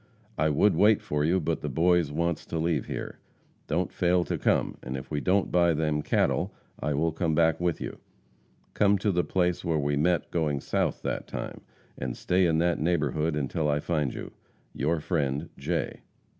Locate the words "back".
7.35-7.59